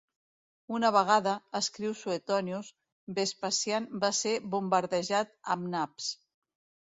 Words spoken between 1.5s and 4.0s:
escriu Suetonius, Vespasian